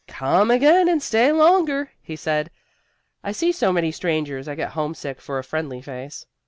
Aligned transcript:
"Come 0.07 0.49
again 0.49 0.89
and 0.89 0.99
stay 0.99 1.31
longer," 1.31 1.91
he 2.01 2.15
said. 2.15 2.49
"I 3.23 3.31
see 3.33 3.51
so 3.51 3.71
many 3.71 3.91
strangers, 3.91 4.47
I 4.47 4.55
get 4.55 4.71
homesick 4.71 5.21
for 5.21 5.37
a 5.37 5.43
friendly 5.43 5.83
face." 5.83 6.25